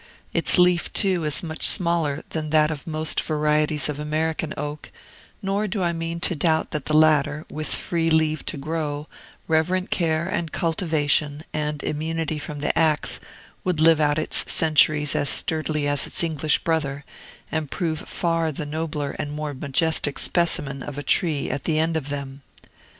Its 0.33 0.57
leaf, 0.57 0.91
too, 0.93 1.23
is 1.25 1.43
much 1.43 1.61
smaller 1.63 2.23
than 2.29 2.49
that 2.49 2.71
of 2.71 2.87
most 2.87 3.21
varieties 3.21 3.87
of 3.87 3.99
American 3.99 4.51
oak; 4.57 4.91
nor 5.43 5.67
do 5.67 5.83
I 5.83 5.93
mean 5.93 6.19
to 6.21 6.33
doubt 6.35 6.71
that 6.71 6.85
the 6.85 6.95
latter, 6.97 7.45
with 7.51 7.67
free 7.67 8.09
leave 8.09 8.43
to 8.47 8.57
grow, 8.57 9.05
reverent 9.47 9.91
care 9.91 10.27
and 10.27 10.51
cultivation, 10.51 11.43
and 11.53 11.83
immunity 11.83 12.39
from 12.39 12.61
the 12.61 12.75
axe, 12.75 13.19
would 13.63 13.79
live 13.79 14.01
out 14.01 14.17
its 14.17 14.51
centuries 14.51 15.13
as 15.15 15.29
sturdily 15.29 15.87
as 15.87 16.07
its 16.07 16.23
English 16.23 16.63
brother, 16.63 17.05
and 17.51 17.69
prove 17.69 17.99
far 17.99 18.51
the 18.51 18.65
nobler 18.65 19.11
and 19.19 19.31
more 19.31 19.53
majestic 19.53 20.17
specimen 20.17 20.81
of 20.81 20.97
a 20.97 21.03
tree 21.03 21.47
at 21.51 21.65
the 21.65 21.77
end 21.77 21.95
of 21.95 22.09
them. 22.09 22.41